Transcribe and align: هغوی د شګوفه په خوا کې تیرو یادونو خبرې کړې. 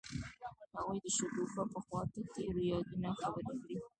هغوی 0.75 0.97
د 1.03 1.07
شګوفه 1.17 1.63
په 1.73 1.79
خوا 1.85 2.01
کې 2.11 2.21
تیرو 2.33 2.61
یادونو 2.71 3.09
خبرې 3.21 3.55
کړې. 3.63 3.77